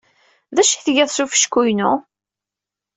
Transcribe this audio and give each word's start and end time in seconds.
D 0.55 0.57
acu 0.61 0.73
ay 0.75 0.81
tgiḍ 0.85 1.09
s 1.11 1.17
ufecku-inu? 1.23 1.91